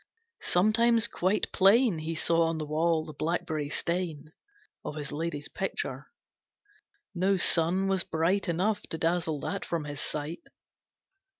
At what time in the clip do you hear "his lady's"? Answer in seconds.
4.95-5.47